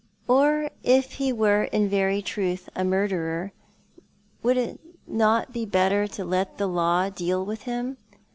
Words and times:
'* 0.13 0.25
147 0.25 0.29
Or 0.39 0.97
if 0.97 1.11
he 1.17 1.31
were 1.31 1.65
in 1.65 1.87
very 1.87 2.23
truth 2.23 2.67
a 2.75 2.83
murderer, 2.83 3.51
were 4.41 4.53
it 4.53 4.79
not 5.05 5.53
better 5.69 6.07
to 6.07 6.25
let 6.25 6.57
the 6.57 6.65
law 6.67 7.07
deal 7.11 7.45
with 7.45 7.61
him 7.69 7.97